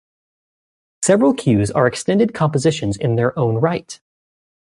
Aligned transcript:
Several 1.03 1.31
cues 1.35 1.69
are 1.69 1.85
extended 1.85 2.33
compositions 2.33 2.97
in 2.97 3.17
their 3.17 3.37
own 3.37 3.57
right. 3.57 3.99